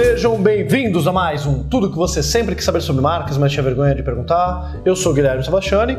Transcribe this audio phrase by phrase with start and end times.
[0.00, 3.64] Sejam bem-vindos a mais um Tudo que você sempre quis saber sobre marcas, mas tinha
[3.64, 4.76] vergonha de perguntar.
[4.84, 5.98] Eu sou o Guilherme Sebastiani.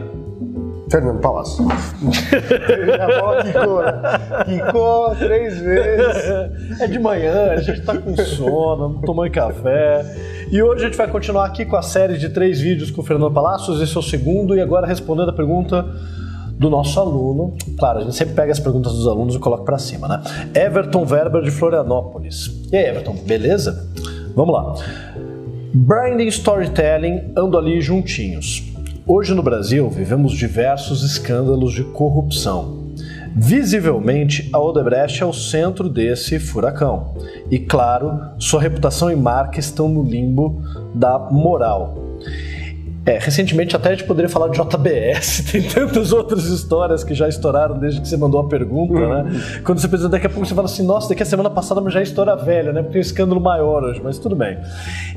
[0.90, 1.68] Fernando Palácio.
[1.68, 4.02] Já bola quicou, né?
[4.46, 6.80] Quicou três vezes.
[6.80, 10.06] É de manhã, a gente tá com sono, não tomando café.
[10.50, 13.04] E hoje a gente vai continuar aqui com a série de três vídeos com o
[13.04, 13.82] Fernando Palácios.
[13.82, 15.86] Esse é o segundo, e agora respondendo a pergunta
[16.60, 17.54] do nosso aluno.
[17.78, 20.22] Claro, a gente sempre pega as perguntas dos alunos e coloca para cima, né?
[20.54, 22.52] Everton Werber de Florianópolis.
[22.72, 23.90] E aí, Everton, beleza?
[24.36, 24.76] Vamos lá.
[25.74, 28.74] Branding Storytelling ando ali juntinhos.
[29.08, 32.90] Hoje no Brasil vivemos diversos escândalos de corrupção.
[33.36, 37.14] Visivelmente, a Odebrecht é o centro desse furacão.
[37.50, 40.62] E claro, sua reputação e marca estão no limbo
[40.94, 42.18] da moral.
[43.10, 47.28] É, recentemente até a gente poderia falar de JBS, tem tantas outras histórias que já
[47.28, 49.62] estouraram desde que você mandou a pergunta, né?
[49.66, 52.02] Quando você pensa, daqui a pouco você fala assim, nossa, daqui a semana passada já
[52.02, 52.82] é história velha, né?
[52.84, 54.60] Porque tem um escândalo maior hoje, mas tudo bem.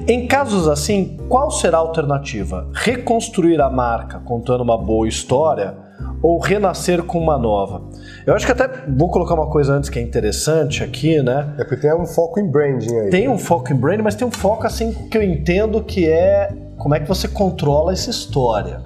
[0.09, 2.67] Em casos assim, qual será a alternativa?
[2.73, 5.75] Reconstruir a marca contando uma boa história
[6.23, 7.83] ou renascer com uma nova?
[8.25, 11.53] Eu acho que até vou colocar uma coisa antes que é interessante aqui, né?
[11.59, 13.11] É porque tem um foco em branding aí.
[13.11, 16.55] Tem um foco em branding, mas tem um foco assim que eu entendo que é
[16.83, 18.83] como é que você controla essa história.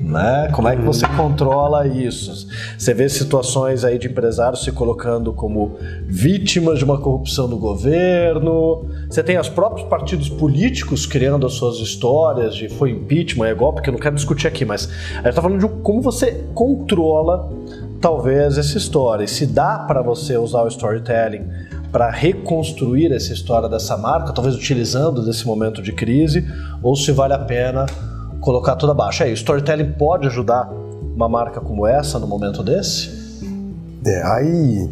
[0.00, 0.50] Né?
[0.52, 2.48] Como é que você controla isso?
[2.76, 5.76] Você vê situações aí de empresários se colocando como
[6.06, 8.86] vítimas de uma corrupção do governo.
[9.08, 13.80] Você tem os próprios partidos políticos criando as suas histórias de foi impeachment, é golpe,
[13.80, 17.48] que eu não quero discutir aqui, mas a gente está falando de como você controla
[18.00, 19.22] talvez essa história.
[19.22, 21.48] E se dá para você usar o storytelling
[21.94, 26.44] para reconstruir essa história dessa marca, talvez utilizando desse momento de crise,
[26.82, 27.86] ou se vale a pena
[28.40, 29.22] colocar tudo abaixo.
[29.22, 30.68] Aí, o storytelling pode ajudar
[31.14, 33.38] uma marca como essa no momento desse?
[34.04, 34.90] É, aí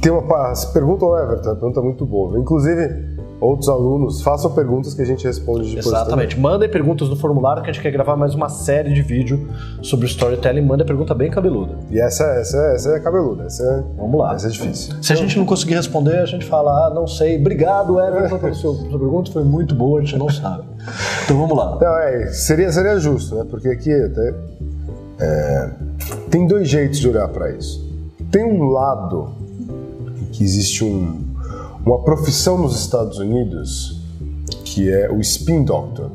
[0.00, 2.36] tem uma pergunta ao Everton, uma pergunta muito boa.
[2.36, 3.11] Inclusive,
[3.42, 5.86] outros alunos, façam perguntas que a gente responde depois.
[5.86, 6.36] Exatamente.
[6.36, 6.52] Também.
[6.52, 9.48] Mandem perguntas no formulário que a gente quer gravar mais uma série de vídeo
[9.82, 10.62] sobre storytelling.
[10.62, 11.76] Manda pergunta bem cabeluda.
[11.90, 13.44] E essa, essa, essa é cabeluda.
[13.44, 14.34] Essa é, Vamos lá.
[14.34, 14.94] Essa é difícil.
[15.02, 17.38] Se a gente não conseguir responder, a gente fala, ah, não sei.
[17.38, 19.32] Obrigado, Everton, pela sua, sua pergunta.
[19.32, 20.62] Foi muito boa, a gente não sabe.
[21.24, 21.78] Então vamos lá.
[21.80, 23.44] Não, é, seria, seria justo, né?
[23.50, 24.34] Porque aqui até,
[25.18, 25.70] é,
[26.30, 27.90] tem dois jeitos de olhar para isso.
[28.30, 29.30] Tem um lado
[30.32, 31.31] que existe um,
[31.84, 34.02] uma profissão nos Estados Unidos
[34.64, 36.10] que é o Spin Doctor.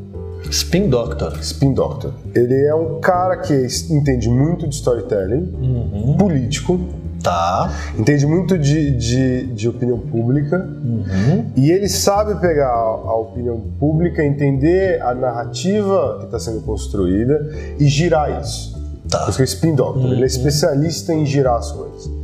[0.49, 1.37] Spin Doctor.
[1.41, 2.13] Spin Doctor.
[2.33, 6.17] Ele é um cara que entende muito de storytelling, uhum.
[6.17, 6.79] político,
[7.21, 7.73] Tá.
[7.97, 11.51] entende muito de, de, de opinião pública Uhum.
[11.57, 17.49] e ele sabe pegar a, opinião pública, entender a narrativa que está sendo construída
[17.79, 18.79] e girar isso.
[19.09, 19.25] Tá.
[19.25, 22.16] Porque o Spin Doctor, ele é especialista em girar as coisas.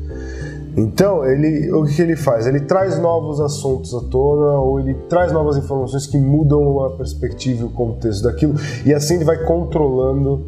[0.76, 2.48] Então, ele, o que ele faz?
[2.48, 7.62] Ele traz novos assuntos à tona ou ele traz novas informações que mudam a perspectiva
[7.62, 10.42] e o contexto daquilo e assim ele vai controlando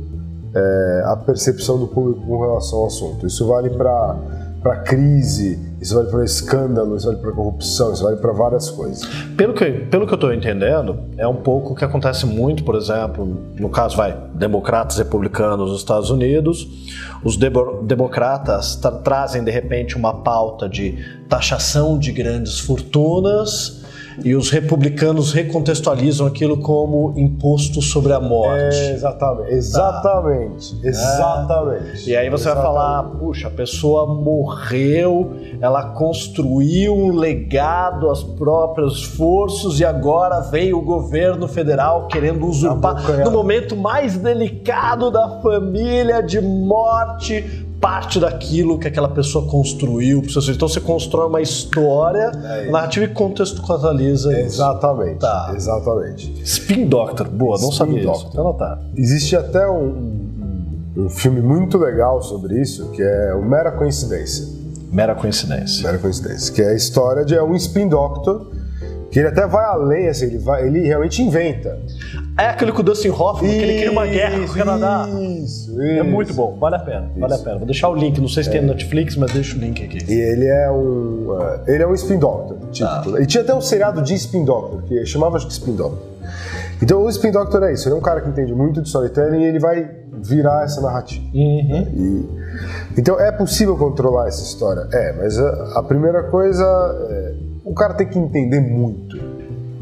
[0.53, 3.27] é, a percepção do público com relação ao assunto.
[3.27, 8.31] Isso vale para crise, isso vale para escândalo, isso vale para corrupção, isso vale para
[8.31, 9.05] várias coisas.
[9.37, 12.73] Pelo que, pelo que eu estou entendendo, é um pouco o que acontece muito, por
[12.73, 16.67] exemplo, no caso, vai, democratas republicanos nos Estados Unidos,
[17.23, 17.37] os
[17.83, 20.97] democratas tra- trazem de repente uma pauta de
[21.29, 23.84] taxação de grandes fortunas
[24.23, 28.75] e os republicanos recontextualizam aquilo como imposto sobre a morte.
[28.75, 32.09] É, exatamente, exatamente, exatamente.
[32.09, 32.63] E aí você vai Exatamente.
[32.63, 40.77] falar, puxa, a pessoa morreu, ela construiu um legado aos próprios esforços e agora veio
[40.77, 48.79] o governo federal querendo usurpar no momento mais delicado da família de morte parte daquilo
[48.79, 50.23] que aquela pessoa construiu.
[50.25, 52.71] Então você constrói uma história, É isso.
[52.71, 54.45] narrativa e contextualiza isso.
[54.55, 55.53] Exatamente, Tá.
[55.55, 56.33] exatamente.
[56.43, 58.07] Spin Doctor, boa, não Spin sabia isso.
[58.07, 58.31] Doctor.
[58.33, 58.81] Vou anotar.
[58.95, 59.85] Existe até um,
[60.97, 64.55] um, um filme muito legal sobre isso, que é o Mera Coincidência.
[64.91, 65.83] Mera coincidência.
[65.83, 68.47] Mera Coincidência, que é a história de um spin doctor
[69.15, 71.79] que ele até vai além, assim, ele, vai, ele realmente inventa.
[72.37, 75.07] É aquele com o Dustin Hoffman, que ele cria uma guerra com o Canadá.
[75.07, 76.03] Isso, É isso.
[76.03, 77.55] muito bom, vale a pena, vale a pena.
[77.55, 79.99] Vou deixar o link, não sei se tem no Netflix, mas deixa o link aqui.
[80.11, 81.29] E ele é um.
[81.29, 82.57] uh, ele é um spin doctor.
[82.73, 83.21] Tipo, Tá.
[83.21, 86.14] E tinha até um seriado de spin doctor, que chamava acho que spin doctor.
[86.85, 89.41] Então o spin doctor é isso, ele é um cara que entende muito de storytelling
[89.41, 89.89] e ele vai
[90.21, 91.25] virar essa narrativa.
[91.33, 91.81] Uhum.
[91.95, 92.29] E-
[92.95, 94.87] então é possível controlar essa história?
[94.93, 96.63] É, mas a, a primeira coisa
[97.09, 97.33] é,
[97.65, 99.17] o cara tem que entender muito.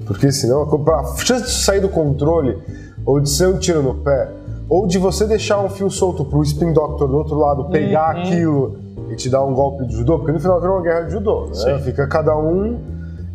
[0.06, 2.58] Porque senão a chance de sair do controle
[3.06, 4.30] ou de ser um tiro no pé
[4.70, 8.78] ou de você deixar um fio solto pro spin doctor do outro lado pegar aquilo
[9.10, 11.48] e te dar um golpe de judô, porque no final virou uma guerra de judô,
[11.48, 11.54] né?
[11.54, 11.80] Sim.
[11.84, 12.80] Fica cada um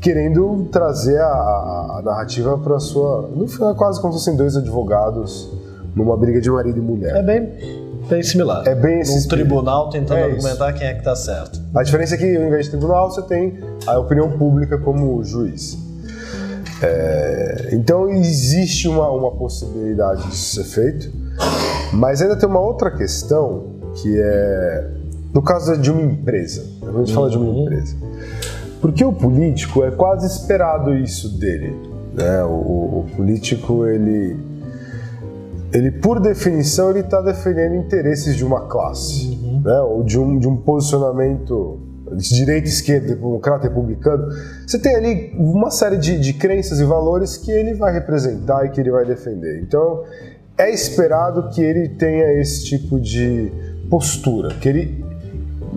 [0.00, 3.28] querendo trazer a, a, narrativa para sua.
[3.34, 5.50] No final, é quase como se fossem dois advogados
[5.94, 7.16] numa briga de marido e mulher.
[7.16, 7.52] É bem,
[8.08, 8.66] bem similar.
[8.66, 9.48] É bem esse Um espírito.
[9.48, 11.60] tribunal tentando É argumentar quem é que tá certo.
[11.74, 15.76] A diferença é que, ao invés de tribunal, você tem a opinião pública como juiz.
[16.80, 21.10] É, então, existe uma, uma possibilidade disso ser feito,
[21.92, 24.98] mas ainda tem uma outra questão que é
[25.34, 26.64] no caso de uma empresa.
[26.82, 27.96] A gente fala de uma empresa.
[28.80, 31.74] Porque o político é quase esperado isso dele.
[32.14, 32.42] Né?
[32.44, 34.36] O, o- o político, ele,
[35.72, 39.80] ele por definição, ele está defendendo interesses de uma classe, né?
[39.80, 41.78] ou de um, de um posicionamento
[42.16, 44.28] de direita, esquerda, democrata, republicano.
[44.66, 48.70] Você tem ali uma série de, de crenças e valores que ele vai representar e
[48.70, 49.60] que ele vai defender.
[49.60, 50.04] Então,
[50.56, 53.52] é esperado que ele tenha esse tipo de
[53.90, 55.04] postura, que ele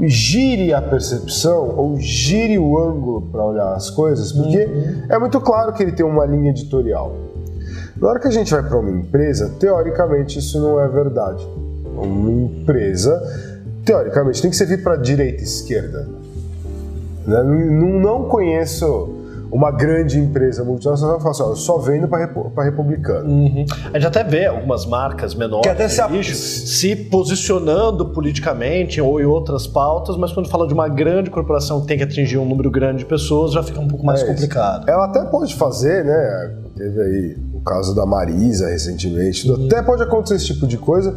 [0.08, 4.68] gire a percepção ou gire o ângulo para olhar as coisas, porque
[5.10, 7.16] é muito claro que ele tem uma linha editorial.
[7.98, 11.48] Na hora que a gente vai para uma empresa, teoricamente isso não é verdade.
[11.96, 13.22] Uma empresa,
[13.86, 16.10] teoricamente, tem que servir para direita e esquerda.
[17.28, 17.44] Né?
[17.44, 19.21] Não, não conheço
[19.52, 23.30] uma grande empresa multinacional fala assim, ó, eu só vendo para republicano.
[23.30, 23.66] Uhum.
[23.94, 29.20] A gente até vê algumas marcas menores Que até se lixo se posicionando politicamente ou
[29.20, 32.46] em outras pautas, mas quando fala de uma grande corporação que tem que atingir um
[32.46, 34.90] número grande de pessoas, já fica um pouco mais É complicado.
[34.90, 36.56] Ela até pode fazer, né?
[36.78, 39.46] Teve aí o caso da Marisa recentemente.
[39.46, 39.66] tudo.
[39.66, 41.14] Até pode acontecer esse tipo de coisa,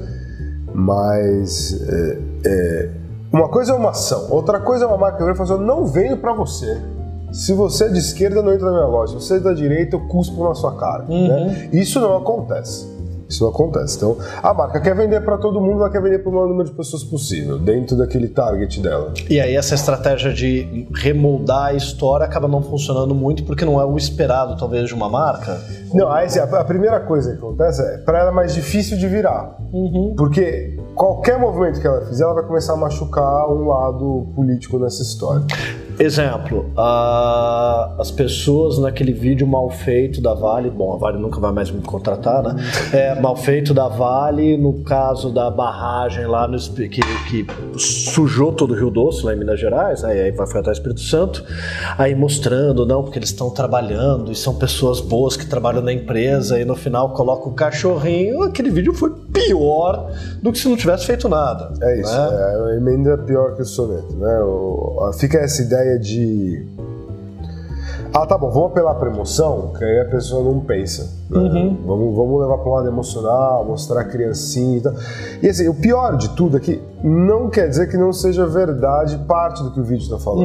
[0.75, 2.91] mas é, é,
[3.33, 5.87] uma coisa é uma ação, outra coisa é uma marca que fala assim, eu não
[5.87, 6.94] venho pra você.
[7.35, 9.19] Se você é de esquerda, não entra na minha loja.
[9.19, 11.05] Se você é da direita, eu cuspo na sua cara.
[11.05, 11.69] né?
[11.73, 12.95] Isso não acontece.
[13.29, 13.97] Isso não acontece.
[13.97, 16.69] Então, a marca quer vender para todo mundo, ela quer vender para o maior número
[16.69, 19.13] de pessoas possível, dentro daquele target dela.
[19.29, 23.85] E aí essa estratégia de remoldar a história acaba não funcionando muito porque não é
[23.85, 25.61] o esperado, talvez, de uma marca.
[25.93, 28.97] Não, aí, assim, a, a primeira coisa que acontece é, para ela é mais difícil
[28.97, 29.59] de virar.
[30.17, 35.03] Porque qualquer movimento que ela fizer, ela vai começar a machucar um lado político nessa
[35.03, 35.43] história.
[35.99, 41.53] Exemplo, a- as pessoas naquele vídeo mal feito da Vale, bom, a Vale nunca vai
[41.53, 42.57] mais me contratar, né?
[42.93, 46.89] É, mal feito da Vale, no caso da barragem lá no que,
[47.29, 47.47] que
[47.79, 51.01] sujou todo o Rio Doce, lá em Minas Gerais, aí, aí vai até o Espírito
[51.01, 51.45] Santo,
[51.97, 56.59] aí mostrando, não, porque eles estão trabalhando e são pessoas boas que trabalham na empresa,
[56.61, 60.11] e no final coloca o cachorrinho, aquele vídeo foi pior
[60.43, 61.73] do que se não tivesse feito nada.
[61.83, 62.29] É isso, né?
[62.33, 64.39] é, a emenda é pior que o soneto, né?
[64.43, 66.67] O- fica essa ideia de.
[68.13, 71.03] Ah, tá bom, vamos apelar pra emoção, que aí a pessoa não pensa.
[71.31, 71.49] né?
[71.85, 74.93] Vamos, vamos levar para um lado emocional, mostrar a criancinha e tal.
[75.43, 79.19] E assim, o pior de tudo é que não quer dizer que não seja verdade
[79.29, 80.45] parte do que o vídeo está falando.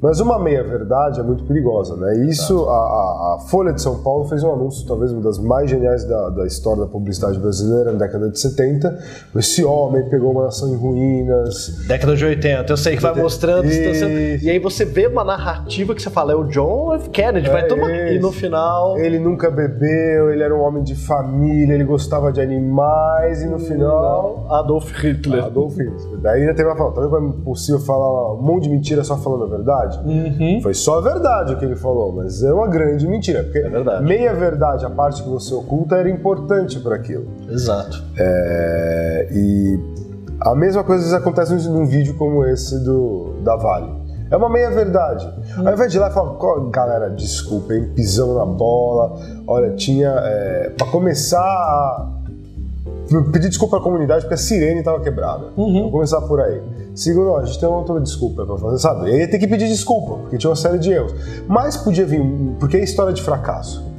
[0.00, 2.16] Mas uma meia-verdade é muito perigosa, né?
[2.16, 5.38] E Isso, a, a- a Folha de São Paulo fez um anúncio, talvez uma das
[5.38, 8.98] mais geniais da, da história da publicidade brasileira, na década de 70.
[9.36, 13.66] Esse homem pegou uma nação em ruínas, Década de 80, eu sei que vai mostrando.
[13.66, 14.44] Isso.
[14.44, 17.10] E aí você vê uma narrativa que você fala, é o John F.
[17.10, 17.90] Kennedy, vai É tomar.
[17.90, 18.98] E no final.
[18.98, 23.58] Ele nunca bebeu, ele era um homem de família, ele gostava de animais e no
[23.58, 24.46] final.
[24.50, 25.44] Adolf Hitler.
[25.44, 25.81] Adolf Hitler.
[26.20, 29.44] Daí ainda teve uma vendo como é possível falar um monte de mentira só falando
[29.44, 29.98] a verdade?
[30.04, 30.60] Uhum.
[30.62, 33.42] Foi só a verdade o que ele falou, mas é uma grande mentira.
[33.44, 34.04] Porque É verdade.
[34.04, 37.26] meia verdade, a parte que você oculta, era importante para aquilo.
[37.48, 38.02] Exato.
[38.18, 39.80] É, e
[40.40, 44.02] a mesma coisa acontece num vídeo como esse do, da Vale.
[44.30, 45.28] É uma meia verdade.
[45.58, 49.20] Ao invés de ir lá e falar, "Ó, galera, desculpa, hein, pisão na bola.
[49.46, 50.08] Olha, tinha.
[50.08, 52.08] É, para começar a
[53.32, 55.46] pedir desculpa à comunidade porque a sirene estava quebrada.
[55.56, 56.60] Vamos começar por aí.
[56.94, 59.10] Segundo, a gente tem uma outra desculpa para fazer, sabe?
[59.10, 61.12] Ele ia ter que pedir desculpa, porque tinha uma série de erros.
[61.48, 62.22] Mas podia vir,
[62.60, 63.90] porque é história de fracasso.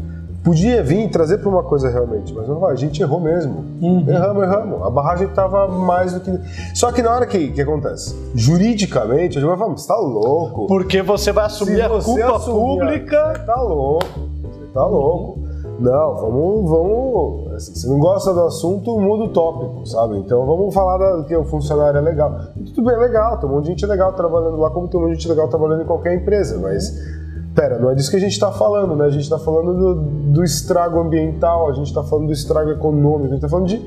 [0.43, 3.63] Podia vir e trazer para uma coisa realmente, mas não a gente errou mesmo.
[4.07, 4.81] Erramos, erramos.
[4.85, 6.37] A barragem estava mais do que.
[6.75, 8.13] Só que na hora que, que acontece?
[8.35, 10.67] Juridicamente, a gente vai falar, você tá louco.
[10.67, 13.33] Porque você vai assumir a você culpa assumir a- pública.
[13.37, 14.05] Você tá louco.
[14.43, 15.39] Você tá louco.
[15.79, 16.69] Não, vamos.
[16.69, 20.17] vamos assim, se não gosta do assunto, muda o tópico, sabe?
[20.17, 22.39] Então vamos falar da, que o funcionário é legal.
[22.57, 24.99] E tudo bem, é legal, tem um monte de gente legal trabalhando lá, como tem
[24.99, 27.23] um monte de gente legal trabalhando em qualquer empresa, mas.
[27.55, 29.05] Pera, não é disso que a gente está falando, né?
[29.05, 29.95] A gente está falando do,
[30.31, 33.79] do estrago ambiental, a gente está falando do estrago econômico, a gente está falando de,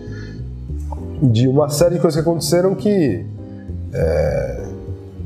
[1.21, 3.27] de uma série de coisas que aconteceram que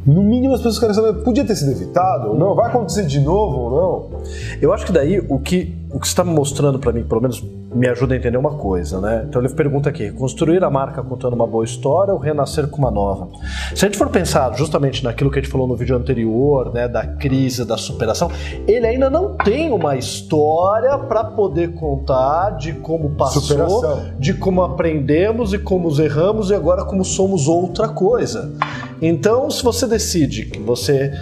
[0.07, 2.55] no mínimo as pessoas querem saber, podia ter sido evitado ou não?
[2.55, 4.21] Vai acontecer de novo ou não?
[4.61, 7.21] Eu acho que daí o que o que você está me mostrando para mim, pelo
[7.21, 7.43] menos
[7.75, 9.25] me ajuda a entender uma coisa, né?
[9.29, 12.91] Então ele pergunta aqui: construir a marca contando uma boa história ou renascer com uma
[12.91, 13.29] nova?
[13.75, 16.87] Se a gente for pensar justamente naquilo que a gente falou no vídeo anterior, né,
[16.87, 18.31] da crise, da superação,
[18.67, 24.13] ele ainda não tem uma história para poder contar de como passou, superação.
[24.19, 28.53] de como aprendemos e como erramos e agora como somos outra coisa.
[29.03, 31.13] Então, se você decide que você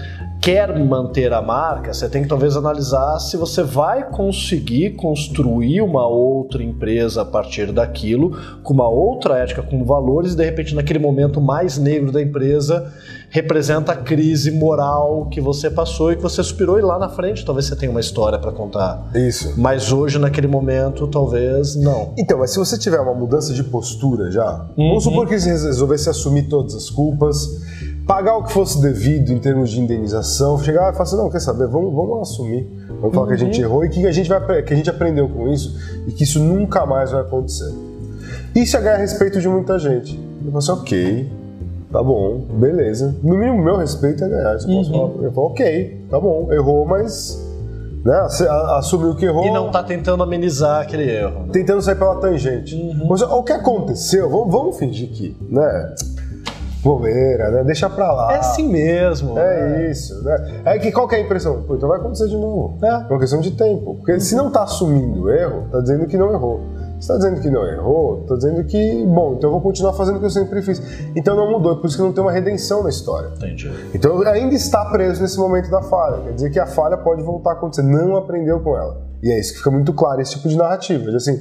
[0.48, 6.08] quer manter a marca, você tem que talvez analisar se você vai conseguir construir uma
[6.08, 10.98] outra empresa a partir daquilo, com uma outra ética, com valores, e de repente naquele
[10.98, 12.90] momento mais negro da empresa
[13.30, 17.44] representa a crise moral que você passou e que você superou e lá na frente
[17.44, 19.10] talvez você tenha uma história para contar.
[19.14, 19.52] Isso.
[19.58, 22.14] Mas hoje naquele momento talvez não.
[22.16, 24.88] Então, mas se você tiver uma mudança de postura já, uhum.
[24.88, 27.60] vamos supor que você resolvesse assumir todas as culpas,
[28.08, 31.40] pagar o que fosse devido em termos de indenização, chegar e falar assim, não, quer
[31.40, 33.28] saber, vamos, vamos assumir, vamos falar uhum.
[33.28, 33.66] que a gente uhum.
[33.66, 36.40] errou e que a gente, vai, que a gente aprendeu com isso e que isso
[36.40, 37.70] nunca mais vai acontecer.
[38.56, 40.18] Isso é ganhar respeito de muita gente.
[40.42, 41.32] Eu falo assim, ok,
[41.92, 43.14] tá bom, beleza.
[43.22, 44.54] No mínimo, meu respeito é ganhar.
[44.54, 45.12] Eu posso uhum.
[45.12, 47.46] falar, eu falo, ok, tá bom, errou, mas
[48.02, 48.26] né?
[48.78, 49.44] Assumiu que errou.
[49.44, 51.40] E não tá tentando amenizar aquele erro.
[51.40, 51.48] Né?
[51.52, 52.74] Tentando sair pela tangente.
[52.74, 53.06] Uhum.
[53.06, 55.94] Mas o que aconteceu, vamos, vamos fingir que, né?
[56.82, 57.64] Bobeira, né?
[57.64, 58.32] Deixa pra lá.
[58.32, 59.38] É assim mesmo.
[59.38, 59.90] É né?
[59.90, 60.62] isso, né?
[60.64, 61.62] É que qual que é a impressão?
[61.62, 62.78] Pô, então vai acontecer de novo.
[62.82, 62.96] É.
[63.10, 63.96] uma questão de tempo.
[63.96, 66.60] Porque se não tá assumindo o erro, tá dizendo que não errou.
[67.00, 70.16] Se tá dizendo que não errou, tá dizendo que, bom, então eu vou continuar fazendo
[70.16, 70.82] o que eu sempre fiz.
[71.14, 73.30] Então não mudou, é por isso que não tem uma redenção na história.
[73.36, 73.70] Entendi.
[73.94, 76.22] Então ainda está preso nesse momento da falha.
[76.24, 77.82] Quer dizer que a falha pode voltar a acontecer.
[77.82, 79.00] Não aprendeu com ela.
[79.22, 81.10] E é isso que fica muito claro, esse tipo de narrativa.
[81.10, 81.40] De assim,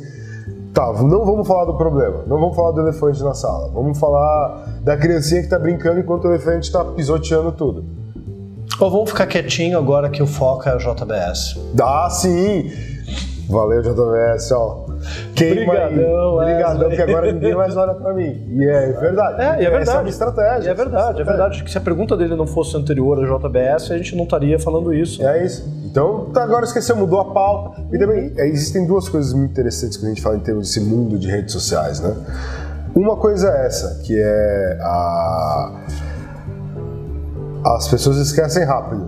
[0.78, 4.77] Tá, não vamos falar do problema, não vamos falar do elefante na sala, vamos falar
[4.88, 7.84] da criancinha que tá brincando enquanto o elefante tá pisoteando tudo.
[8.80, 11.60] Ou vamos ficar quietinho agora que o foco é o JBS.
[11.82, 12.72] Ah, sim!
[13.50, 14.86] Valeu, JBS, ó.
[15.36, 18.46] Queima Brigadão, Brigadão, porque agora ninguém mais olha pra mim.
[18.50, 19.42] E é verdade.
[19.42, 19.82] É, e é verdade.
[19.82, 20.70] Essa é uma estratégia.
[20.70, 21.64] E é verdade, é, é verdade.
[21.66, 24.94] Que se a pergunta dele não fosse anterior ao JBS, a gente não estaria falando
[24.94, 25.22] isso.
[25.26, 25.68] É isso.
[25.84, 27.82] Então, tá, agora esqueceu, mudou a pauta.
[27.92, 30.80] E também, é, existem duas coisas muito interessantes que a gente fala em termos desse
[30.80, 32.16] mundo de redes sociais, né?
[32.98, 35.72] Uma coisa é essa, que é a...
[37.64, 39.08] As pessoas esquecem rápido,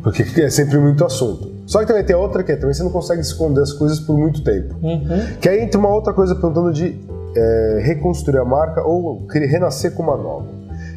[0.00, 1.50] porque é sempre muito assunto.
[1.66, 4.16] Só que também tem outra que é, também você não consegue esconder as coisas por
[4.16, 4.76] muito tempo.
[4.80, 5.26] Uhum.
[5.40, 7.00] Que aí entra uma outra coisa perguntando de
[7.34, 10.46] é, reconstruir a marca ou renascer com uma nova.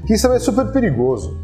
[0.05, 1.35] Que isso também é super perigoso.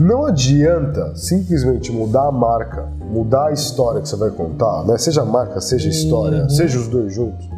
[0.00, 4.98] Não adianta simplesmente mudar a marca, mudar a história que você vai contar, né?
[4.98, 6.48] seja a marca, seja história, uhum.
[6.50, 7.48] seja os dois juntos,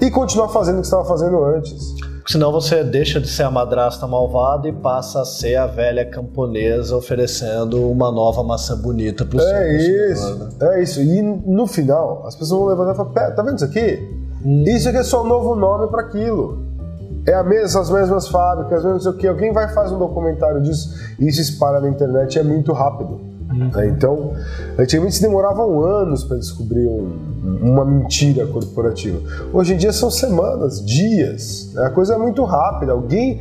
[0.00, 1.94] e continuar fazendo o que você estava fazendo antes.
[2.26, 6.96] Senão você deixa de ser a madrasta malvada e passa a ser a velha camponesa
[6.96, 9.76] oferecendo uma nova maçã bonita pro seu É
[10.12, 10.48] isso, né?
[10.60, 11.00] é isso.
[11.00, 14.20] E no final, as pessoas vão levantar e falar, tá vendo isso aqui?
[14.44, 14.64] Hum.
[14.66, 16.70] Isso aqui é só um novo nome para aquilo.
[17.26, 19.26] É a mesma, as mesmas fábricas, não sei o que.
[19.26, 23.29] Alguém vai fazer um documentário disso e isso espalha na internet é muito rápido.
[23.52, 23.84] Uhum.
[23.84, 24.32] Então,
[24.78, 29.18] antigamente se demoravam anos para descobrir um, uma mentira corporativa.
[29.52, 31.72] Hoje em dia são semanas, dias.
[31.74, 31.84] Né?
[31.84, 32.92] A coisa é muito rápida.
[32.92, 33.40] Alguém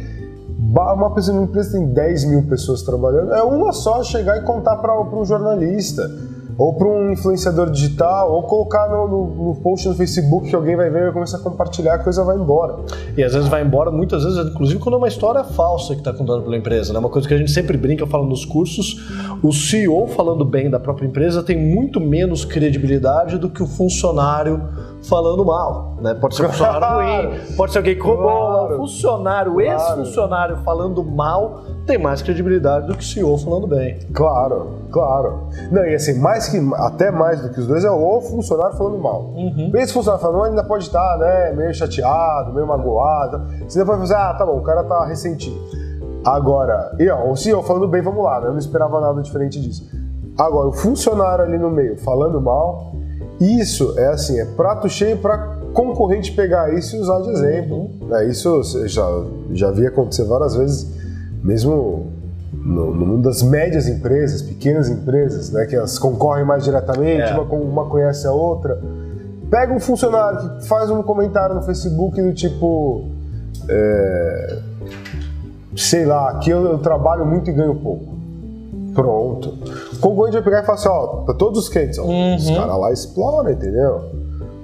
[0.60, 4.76] uma pessoa uma empresa tem 10 mil pessoas trabalhando, é uma só chegar e contar
[4.78, 6.10] para um jornalista
[6.60, 10.76] ou para um influenciador digital, ou colocar no, no, no, post no Facebook que alguém
[10.76, 12.80] vai ver e vai começar a compartilhar, a coisa vai embora.
[13.16, 16.12] E às vezes vai embora, muitas vezes, inclusive quando é uma história falsa que está
[16.12, 16.92] contando pela empresa.
[16.92, 17.00] Né?
[17.00, 19.10] Uma coisa que a gente sempre brinca falando nos cursos,
[19.42, 24.62] o CEO falando bem da própria empresa tem muito menos credibilidade do que o funcionário
[25.04, 25.98] falando mal.
[26.02, 26.14] Né?
[26.14, 28.76] Pode ser um funcionário ruim, pode ser alguém que roubou, claro.
[28.76, 29.72] funcionário, claro.
[29.72, 33.98] ex-funcionário falando mal tem mais credibilidade do que o CEO falando bem.
[34.14, 35.50] Claro, claro.
[35.72, 39.00] Não, e assim, mais que, até mais do que os dois é o funcionário falando
[39.00, 39.22] mal.
[39.36, 39.72] Uhum.
[39.74, 43.42] Esse funcionário falando mal ainda pode estar né, meio chateado, meio magoado.
[43.68, 45.60] Você depois fazer, ah, tá bom, o cara tá ressentido.
[46.24, 48.48] Agora, e ó, o CEO falando bem, vamos lá, né?
[48.48, 49.90] Eu não esperava nada diferente disso.
[50.38, 52.94] Agora, o funcionário ali no meio falando mal,
[53.40, 57.78] isso é assim, é prato cheio para concorrente pegar isso e usar de exemplo.
[57.78, 58.16] Uhum.
[58.16, 59.08] É, isso já,
[59.54, 60.99] já vi acontecer várias vezes
[61.44, 62.08] mesmo
[62.54, 67.34] no, no, mundo das médias empresas, pequenas empresas, né, que elas concorrem mais diretamente, é.
[67.34, 68.80] uma, uma conhece a outra.
[69.50, 73.08] Pega um funcionário que faz um comentário no Facebook do tipo.
[73.68, 74.60] É,
[75.76, 78.18] sei lá, aqui eu, eu, trabalho muito e ganho pouco.
[78.94, 79.58] Pronto.
[79.94, 82.36] O concorrente vai pegar e falar assim: ó, pra todos os clientes, ó, uhum.
[82.36, 84.19] os caras lá exploram, entendeu?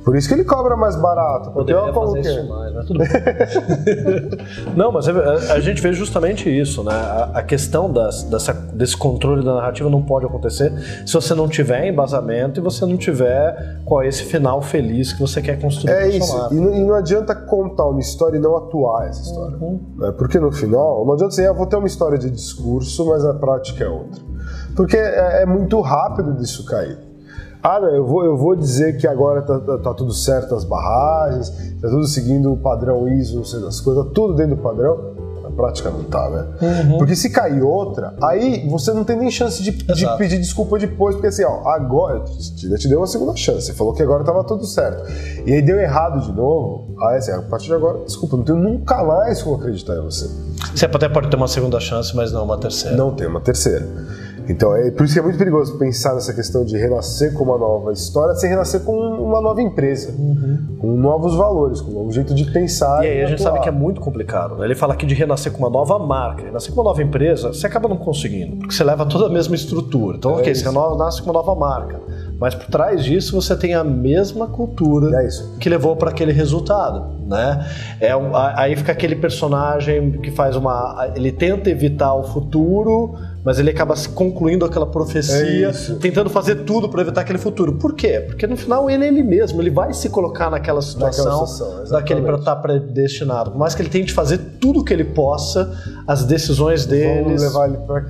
[0.06, 1.50] Por isso que ele cobra mais barato.
[1.52, 3.10] Porque como fazer que isso mais, mas tudo bem.
[4.78, 5.12] Não, mas é-
[5.52, 6.94] a, gente vê justamente isso, né?
[6.94, 10.72] A, a questão das- dessa- desse controle da narrativa não pode acontecer
[11.06, 15.20] se você não tiver embasamento e você não tiver qual é esse final feliz que
[15.20, 15.92] você quer construir.
[15.92, 16.54] É isso.
[16.54, 19.58] E não, e não adianta contar uma história e não atuar essa história.
[19.58, 19.80] Uhum.
[19.98, 20.14] né?
[20.18, 23.34] Porque no final, não adianta dizer, ah, vou ter uma história de discurso, mas a
[23.34, 24.22] prática é outra.
[24.76, 26.98] Porque é, é muito rápido disso cair.
[27.68, 31.50] Ah, eu vou, eu vou dizer que agora tá, tá- tá tudo certo as barragens,
[31.82, 35.16] tá tudo seguindo o padrão ISO, não sei das coisas, tudo dentro do padrão.
[35.42, 36.46] Na prática não tá, né?
[36.62, 36.98] Uhum.
[37.00, 41.16] Porque se cair outra, aí você não tem nem chance de, de pedir desculpa depois,
[41.16, 44.44] porque assim, ó, agora, te, te deu uma segunda chance, você falou que agora tava
[44.44, 45.04] tudo certo.
[45.46, 48.58] E aí deu errado de novo, aí assim, a partir de agora, desculpa, não tenho
[48.60, 50.30] nunca mais como acreditar em você.
[50.76, 52.96] Você até pode ter uma segunda chance, mas não uma terceira.
[52.98, 53.88] Não tem uma terceira.
[54.48, 57.58] Então é por isso que é muito perigoso pensar nessa questão de renascer com uma
[57.58, 60.14] nova história sem renascer com uma nova empresa,
[60.80, 63.04] com novos valores, com um novo jeito de pensar.
[63.04, 64.56] E aí a gente sabe que é muito complicado.
[64.56, 64.66] né?
[64.66, 67.66] Ele fala aqui de renascer com uma nova marca, renascer com uma nova empresa, você
[67.68, 70.18] acaba não conseguindo, porque você leva toda a mesma estrutura.
[70.18, 70.64] Então, É ok, isso.
[70.64, 72.00] você nasce com uma nova marca,
[72.40, 75.28] mas por trás disso você tem a mesma cultura É
[75.60, 77.66] que levou para aquele resultado, né?
[78.00, 78.12] É
[78.56, 83.96] aí fica aquele personagem que faz uma, ele tenta evitar o futuro, mas ele acaba
[83.96, 87.74] se concluindo aquela profecia, É tentando fazer tudo para evitar aquele futuro.
[87.74, 88.20] Por quê?
[88.26, 92.24] Porque no final ele é ele mesmo, ele vai se colocar naquela situação, situação, daquele
[92.24, 93.52] para estar predestinado.
[93.52, 95.72] Por mais que ele tente fazer tudo o que ele possa,
[96.08, 97.44] as decisões deles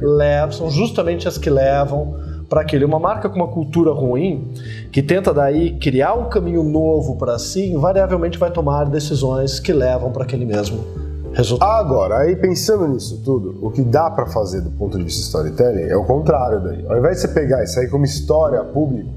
[0.02, 2.16] levam, são justamente as que levam
[2.48, 2.86] para aquilo.
[2.86, 4.54] Uma marca com uma cultura ruim,
[4.90, 10.14] que tenta daí criar um caminho novo para si, invariavelmente vai tomar decisões que levam
[10.14, 11.05] para aquele mesmo
[11.36, 11.70] resultado.
[11.86, 15.84] Agora, aí pensando nisso tudo, o que dá pra fazer do ponto de vista storytelling
[15.90, 16.86] é o contrário daí.
[16.88, 19.10] Ao invés de você pegar e sair como história a público,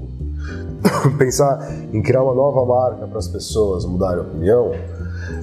[1.17, 1.59] pensar
[1.91, 4.71] em criar uma nova marca para as pessoas mudarem a opinião,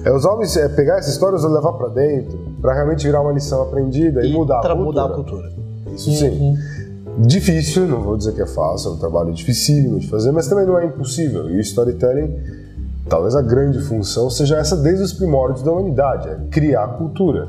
[0.03, 3.31] é usar uma- é pegar essa história e levar pra dentro, pra realmente virar uma
[3.31, 4.83] lição aprendida e, mudar a cultura.
[4.85, 5.51] mudar a cultura.
[5.93, 6.55] Isso sim.
[7.19, 10.67] Difícil, não vou dizer que é fácil, é um trabalho dificílimo de fazer, mas também
[10.67, 11.49] não é impossível.
[11.49, 12.31] E o storytelling,
[13.07, 17.47] talvez a grande função seja essa desde os primórdios da humanidade, é criar cultura,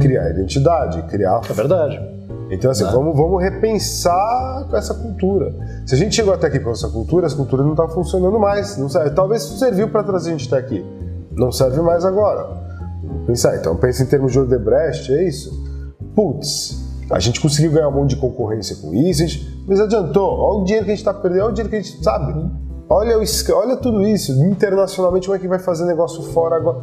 [0.00, 2.00] criar identidade, criar É verdade.
[2.50, 5.54] então, assim, vamos, vamos repensar essa cultura.
[5.86, 8.76] Se a gente chegou até aqui com essa cultura, essa cultura não está funcionando mais.
[8.76, 9.10] Não serve.
[9.10, 10.84] Talvez serviu para trazer a gente até aqui.
[11.32, 12.46] Não serve mais agora.
[13.02, 13.56] Vamos pensar.
[13.56, 15.50] Então, pensa em termos de Odebrecht, é isso?
[16.14, 16.80] Putz,
[17.10, 20.38] a gente conseguiu ganhar um monte de concorrência com isso, gente, mas adiantou.
[20.38, 22.50] Olha o dinheiro que a gente está perdendo, olha o dinheiro que a gente sabe.
[22.90, 23.22] Olha, o,
[23.54, 24.32] olha tudo isso.
[24.44, 26.80] Internacionalmente, como é que vai fazer negócio fora agora?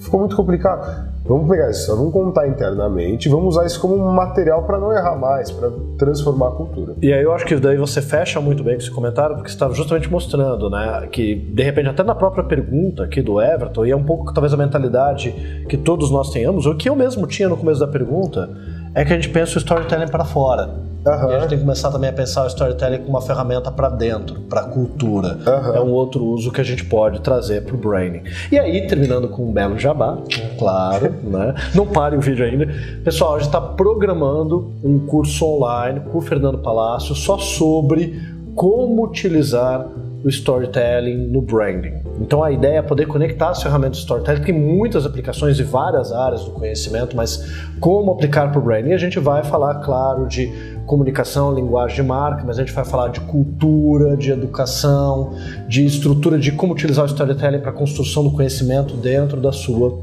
[0.00, 1.14] Ficou muito complicado.
[1.24, 5.16] Vamos pegar isso, vamos contar internamente, vamos usar isso como um material para não errar
[5.16, 6.94] mais, para transformar a cultura.
[7.02, 9.56] E aí eu acho que daí você fecha muito bem com esse comentário, porque você
[9.56, 13.90] estava justamente mostrando, né, que de repente até na própria pergunta aqui do Everton, e
[13.90, 17.48] é um pouco talvez a mentalidade que todos nós tenhamos, ou que eu mesmo tinha
[17.48, 18.48] no começo da pergunta,
[18.94, 20.85] é que a gente pensa o storytelling para fora.
[21.06, 21.30] Aham.
[21.30, 23.88] E a gente tem que começar também a pensar o storytelling como uma ferramenta para
[23.88, 25.38] dentro, para a cultura.
[25.46, 25.76] Aham.
[25.76, 28.22] É um outro uso que a gente pode trazer para o branding.
[28.50, 30.18] E aí, terminando com um belo jabá,
[30.58, 31.54] claro, né?
[31.74, 32.68] Não pare o vídeo ainda.
[33.04, 38.20] Pessoal, a gente está programando um curso online com o Fernando Palácio só sobre
[38.54, 39.86] como utilizar
[40.24, 41.94] o storytelling no branding.
[42.20, 46.10] Então a ideia é poder conectar as ferramentas de storytelling, tem muitas aplicações em várias
[46.10, 47.46] áreas do conhecimento, mas
[47.78, 48.92] como aplicar para o branding?
[48.92, 53.08] A gente vai falar, claro, de comunicação, linguagem de marca, mas a gente vai falar
[53.08, 55.34] de cultura, de educação,
[55.68, 59.98] de estrutura, de como utilizar o storytelling para a construção do conhecimento dentro da sua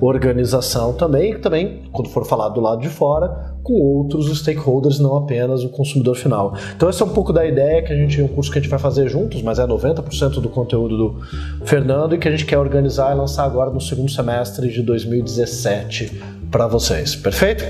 [0.00, 5.64] organização também, também, quando for falar do lado de fora, com outros stakeholders, não apenas
[5.64, 6.54] o consumidor final.
[6.76, 8.70] Então, essa é um pouco da ideia que a gente um curso que a gente
[8.70, 11.20] vai fazer juntos, mas é 90% do conteúdo do
[11.64, 16.20] Fernando e que a gente quer organizar e lançar agora no segundo semestre de 2017
[16.50, 17.16] para vocês.
[17.16, 17.64] Perfeito?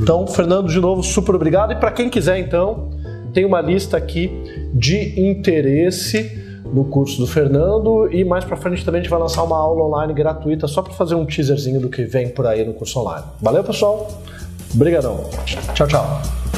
[0.00, 1.72] Então, Fernando, de novo, super obrigado.
[1.72, 2.90] E para quem quiser, então,
[3.32, 4.30] tem uma lista aqui
[4.74, 9.42] de interesse no curso do Fernando e mais para frente também a gente vai lançar
[9.42, 12.74] uma aula online gratuita só para fazer um teaserzinho do que vem por aí no
[12.74, 13.24] curso online.
[13.40, 14.08] Valeu, pessoal.
[14.74, 15.24] Obrigadão.
[15.74, 16.57] Tchau, tchau.